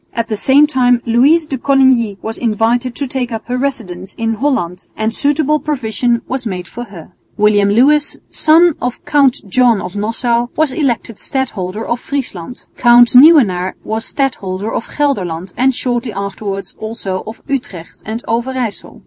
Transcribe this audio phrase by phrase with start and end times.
[0.15, 4.33] At the same time Louise de Coligny was invited to take up her residence in
[4.33, 7.11] Holland and suitable provision was made for her.
[7.37, 12.65] William Lewis, son of Count John of Nassau, was elected Stadholder of Friesland.
[12.77, 18.99] Count Nieuwenaar was Stadholder of Gelderland and shortly afterwards also of Utrecht and Overyssel.